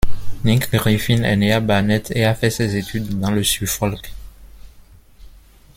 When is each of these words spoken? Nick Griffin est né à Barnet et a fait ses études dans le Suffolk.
Nick 0.43 0.71
Griffin 0.71 1.21
est 1.21 1.35
né 1.35 1.53
à 1.53 1.59
Barnet 1.59 2.01
et 2.09 2.25
a 2.25 2.33
fait 2.33 2.49
ses 2.49 2.75
études 2.75 3.19
dans 3.19 3.29
le 3.29 3.43
Suffolk. 3.43 4.11